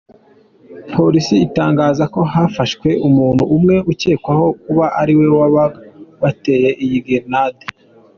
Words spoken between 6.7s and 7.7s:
iyo gerenade.